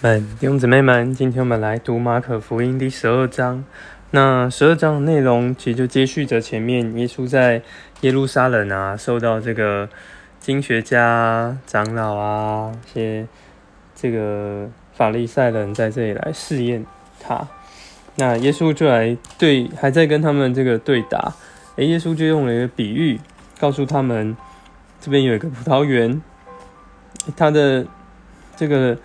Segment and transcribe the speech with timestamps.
[0.00, 3.64] 们弟兄姊妹们，今天我们来读马可福音第十二章。
[4.12, 7.60] 那十二章的内容其实就接续着前面，耶稣在
[8.02, 9.88] 耶路撒冷啊，受到这个
[10.38, 13.26] 经学家、长老啊、一些
[13.96, 16.86] 这个法利赛人在这里来试验
[17.18, 17.48] 他。
[18.14, 21.34] 那耶稣就来对，还在跟他们这个对答。
[21.74, 23.18] 诶，耶稣就用了一个比喻，
[23.58, 24.36] 告诉他们
[25.00, 26.22] 这边有一个葡萄园，
[27.36, 27.84] 他的
[28.56, 28.96] 这个。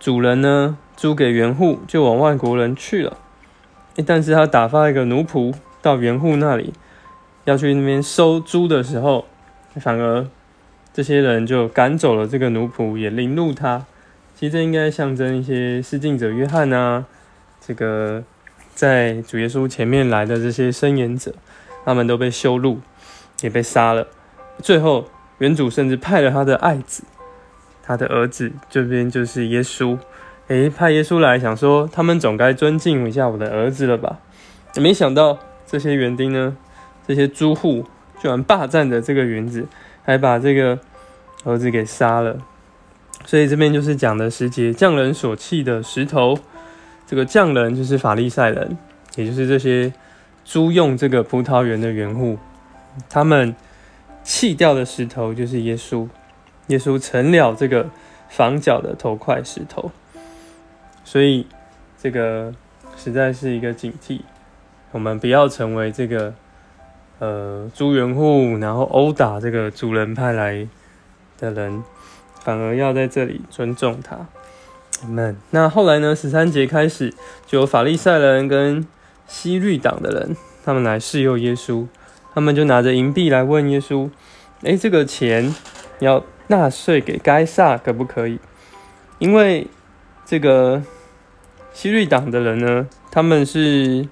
[0.00, 3.16] 主人呢，租给园户，就往外国人去了。
[4.06, 5.52] 但是他打发一个奴仆
[5.82, 6.72] 到园户那里，
[7.44, 9.24] 要去那边收租的时候，
[9.80, 10.24] 反而
[10.92, 13.84] 这些人就赶走了这个奴仆，也凌辱他。
[14.36, 17.04] 其实这应该象征一些施敬者约翰啊，
[17.60, 18.22] 这个
[18.72, 21.34] 在主耶稣前面来的这些伸言者，
[21.84, 22.78] 他们都被羞辱，
[23.40, 24.06] 也被杀了。
[24.62, 25.08] 最后，
[25.38, 27.02] 原主甚至派了他的爱子。
[27.88, 29.96] 他的儿子这边就是耶稣，
[30.48, 34.18] 诶，派耶稣来，想说他们总该尊敬一下我的儿子了吧？
[34.76, 36.54] 没想到这些园丁呢，
[37.06, 37.86] 这些租户
[38.20, 39.66] 居然霸占着这个园子，
[40.02, 40.78] 还把这个
[41.44, 42.36] 儿子给杀了。
[43.24, 46.38] 所以这边就是讲的时节匠人所弃的石头，
[47.06, 48.76] 这个匠人就是法利赛人，
[49.16, 49.90] 也就是这些
[50.44, 52.36] 租用这个葡萄园的园户，
[53.08, 53.56] 他们
[54.22, 56.06] 弃掉的石头就是耶稣。
[56.68, 57.88] 耶稣成了这个
[58.28, 59.90] 房角的头块石头，
[61.04, 61.46] 所以
[61.98, 62.54] 这个
[62.96, 64.20] 实在是一个警惕，
[64.92, 66.34] 我们不要成为这个
[67.18, 70.68] 呃租园户，然后殴打这个主人派来
[71.38, 71.82] 的人，
[72.44, 74.26] 反而要在这里尊重他。
[75.06, 76.14] 们那后来呢？
[76.14, 77.14] 十三节开始
[77.46, 78.86] 就有法利赛人跟
[79.26, 81.86] 西律党的人，他们来试诱耶稣，
[82.34, 84.10] 他们就拿着银币来问耶稣
[84.64, 85.54] ：“哎，这个钱
[86.00, 88.38] 要？”纳税给该撒可不可以？
[89.18, 89.66] 因为
[90.24, 90.82] 这个
[91.72, 94.06] 西律党的人呢，他们是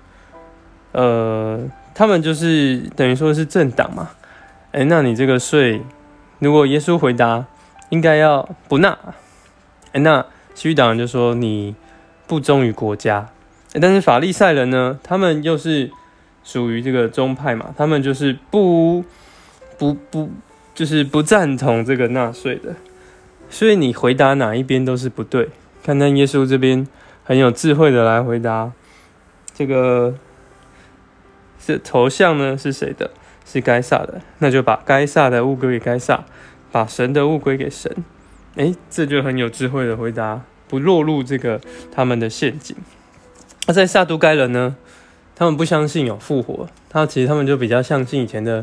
[0.93, 4.11] 呃，他们就是等于说是政党嘛。
[4.73, 5.81] 哎，那你这个税，
[6.39, 7.47] 如果耶稣回答
[7.89, 8.99] 应该要不纳，
[9.93, 11.75] 哎，那西律党人就说你
[12.27, 13.29] 不忠于国家。
[13.81, 15.91] 但是法利赛人呢，他们又是
[16.45, 19.05] 属于这个宗派嘛，他们就是不
[19.79, 20.31] 不不。
[20.77, 22.77] 就是不赞同这个纳税的，
[23.49, 25.49] 所以你回答哪一边都是不对。
[25.83, 26.87] 看看耶稣这边
[27.25, 28.73] 很有智慧的来回答，
[29.55, 30.15] 这个
[31.59, 33.11] 是头像呢是谁的？
[33.47, 36.25] 是该撒的，那就把该撒的物归给该撒，
[36.71, 37.91] 把神的物归给神。
[38.57, 41.59] 诶，这就很有智慧的回答，不落入这个
[41.91, 42.77] 他们的陷阱。
[43.67, 44.77] 那在撒都该人呢？
[45.35, 48.63] 他们不相信有复活，他其实他们就比较相信以前的。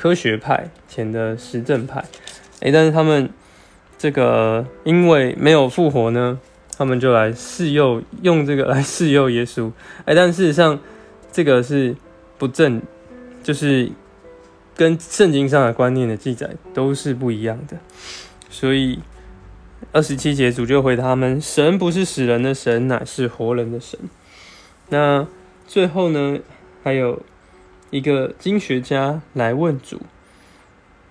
[0.00, 2.02] 科学派前的实证派，
[2.60, 3.28] 哎，但是他们
[3.98, 6.40] 这个因为没有复活呢，
[6.74, 9.70] 他们就来试诱，用这个 来试诱耶稣，
[10.06, 10.80] 哎，但事实上
[11.30, 11.94] 这个是
[12.38, 12.80] 不正，
[13.42, 13.90] 就是
[14.74, 17.76] 跟圣经上的观念的记载都是不一样的，
[18.48, 19.00] 所以
[19.92, 24.00] 二十七节主就回他们：神不是死人的神，乃是活人的神。
[24.88, 25.26] 那
[25.66, 26.38] 最后呢，
[26.82, 27.22] 还有。
[27.90, 30.00] 一个经学家来问主，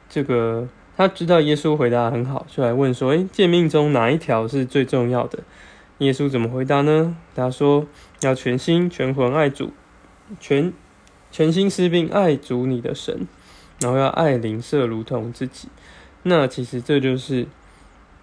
[0.10, 5.40] 这个他知道耶稣回答很好，就来问说：“诶，诫命中哪一条是最重要的？”
[6.00, 7.18] 耶稣怎么回答呢？
[7.36, 7.86] 他说
[8.22, 9.74] ：“要全心全魂爱主，
[10.40, 10.72] 全
[11.30, 13.28] 全心施并爱主你的神，
[13.82, 15.68] 然后要爱邻舍如同自己。”
[16.24, 17.46] 那其实这就是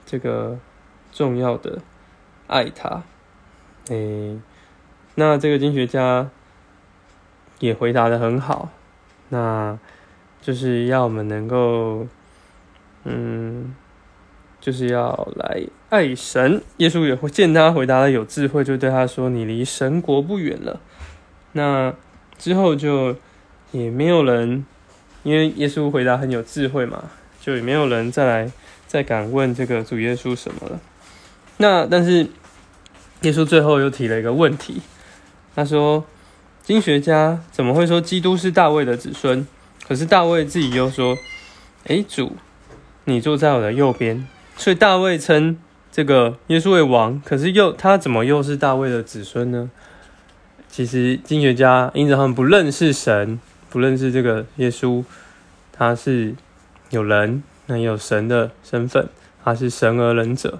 [0.06, 0.58] 这个
[1.12, 1.82] 重要的
[2.46, 3.02] 爱他。
[3.88, 4.40] 诶，
[5.14, 6.30] 那这个经学家。
[7.58, 8.68] 也回答的很好，
[9.30, 9.78] 那
[10.42, 12.06] 就是要我们能够，
[13.04, 13.74] 嗯，
[14.60, 16.60] 就是要来爱神。
[16.76, 20.80] 耶稣也会见他回答的有智慧，就对他说：“你离神国不远了。”
[21.52, 21.94] 那
[22.36, 23.16] 之后就
[23.72, 24.66] 也没有人，
[25.22, 27.04] 因为耶稣回答很有智慧嘛，
[27.40, 28.52] 就也没有人再来
[28.86, 30.78] 再敢问这个主耶稣什么了。
[31.56, 32.28] 那但是
[33.22, 34.82] 耶稣最后又提了一个问题，
[35.54, 36.04] 他说。
[36.66, 39.46] 经学家怎么会说基督是大卫的子孙？
[39.86, 41.16] 可是大卫自己又说
[41.86, 42.32] ：“哎，主，
[43.04, 44.26] 你坐在我的右边。”
[44.58, 45.56] 所以大卫称
[45.92, 49.70] 这个耶稣为王，可是又他怎么又是大卫的子孙呢？
[50.68, 53.38] 其实经学家因着他们不认识神，
[53.70, 55.04] 不认识这个耶稣，
[55.70, 56.34] 他是
[56.90, 59.08] 有人，那有神的身份，
[59.44, 60.58] 他是神而人者，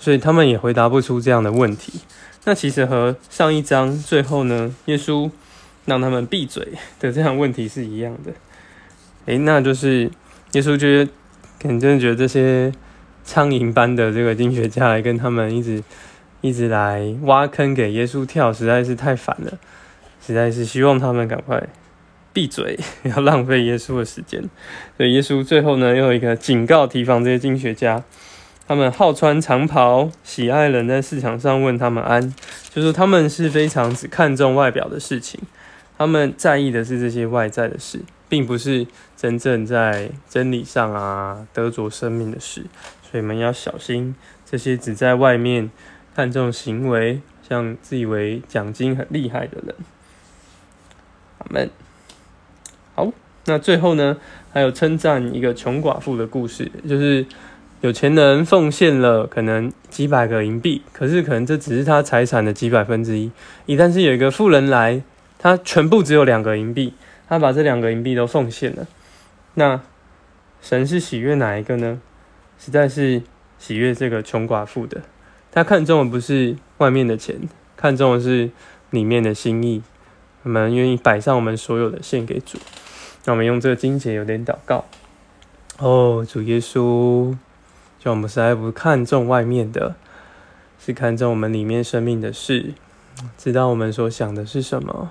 [0.00, 2.00] 所以他们也回答不出这样的问题。
[2.44, 5.30] 那其实和上一章最后呢，耶稣
[5.84, 6.66] 让他们闭嘴
[6.98, 8.32] 的这样问题是一样的。
[9.26, 10.10] 诶，那就是
[10.52, 11.10] 耶稣觉得，
[11.60, 12.72] 可能真的觉得这些
[13.22, 15.84] 苍蝇般的这个经学家来跟他们一直
[16.40, 19.58] 一直来挖坑给耶稣跳，实在是太烦了。
[20.26, 21.62] 实在是希望他们赶快
[22.32, 24.42] 闭嘴， 要浪费耶稣的时间。
[24.96, 28.02] 所以耶稣最后呢，又有一个警告，提防这些经学家。
[28.70, 32.32] 他们好穿长袍，喜爱人在市场上问他们安，
[32.72, 35.40] 就是他们是非常只看重外表的事情，
[35.98, 38.86] 他们在意的是这些外在的事，并不是
[39.16, 42.64] 真正在真理上啊得着生命的事。
[43.02, 44.14] 所以我们要小心
[44.48, 45.68] 这些只在外面
[46.14, 49.74] 看重行为，像自以为奖金很厉害的人。
[51.38, 51.68] 阿门。
[52.94, 53.10] 好，
[53.46, 54.18] 那最后呢，
[54.52, 57.26] 还有称赞一个穷寡妇的故事，就是。
[57.82, 63.32] 有钱人奉献了可能几百个银币，可是可能这只是他财产的几百分之一。
[63.64, 65.02] 一旦是有一个富人来，
[65.38, 66.92] 他全部只有两个银币，
[67.26, 68.86] 他把这两个银币都奉献了。
[69.54, 69.80] 那
[70.60, 72.02] 神是喜悦哪一个呢？
[72.58, 73.22] 实在是
[73.58, 75.00] 喜悦这个穷寡妇的。
[75.50, 77.36] 他看中的不是外面的钱，
[77.78, 78.50] 看中的是
[78.90, 79.82] 里面的心意。
[80.42, 82.58] 我们愿意摆上我们所有的献给主。
[83.24, 84.84] 那我们用这个金节有点祷告。
[85.78, 87.34] 哦，主耶稣。
[88.00, 89.94] 就我们实在不看重外面的，
[90.78, 92.72] 是看重我们里面生命的事，
[93.36, 95.10] 知道我们所想的是什么，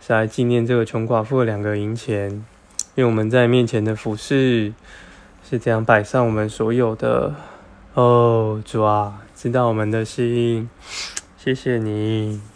[0.00, 2.30] 是来纪念这个穷寡妇的两个银钱，
[2.94, 4.72] 因为我们在面前的服饰
[5.48, 7.34] 是这样摆上我们所有的。
[7.92, 10.68] 哦，主啊，知道我们的心，
[11.36, 12.53] 谢谢你。